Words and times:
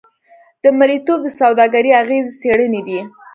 د 0.63 0.65
مریتوب 0.77 1.19
د 1.23 1.27
سوداګرۍ 1.39 1.91
اغېزې 2.01 2.31
څېړلې 2.41 2.81
دي. 2.87 2.99